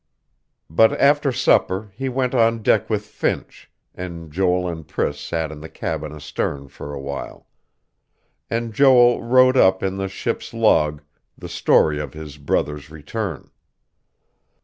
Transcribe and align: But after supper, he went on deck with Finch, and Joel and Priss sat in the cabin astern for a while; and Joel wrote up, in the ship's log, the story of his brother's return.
But 0.67 0.93
after 0.99 1.31
supper, 1.31 1.91
he 1.95 2.09
went 2.09 2.33
on 2.33 2.63
deck 2.63 2.89
with 2.89 3.05
Finch, 3.05 3.69
and 3.93 4.31
Joel 4.31 4.67
and 4.67 4.87
Priss 4.87 5.19
sat 5.19 5.51
in 5.51 5.59
the 5.61 5.69
cabin 5.69 6.11
astern 6.11 6.69
for 6.69 6.91
a 6.91 6.99
while; 6.99 7.45
and 8.49 8.73
Joel 8.73 9.21
wrote 9.21 9.55
up, 9.57 9.83
in 9.83 9.97
the 9.97 10.07
ship's 10.09 10.55
log, 10.55 11.03
the 11.37 11.47
story 11.47 11.99
of 11.99 12.15
his 12.15 12.39
brother's 12.39 12.89
return. 12.89 13.51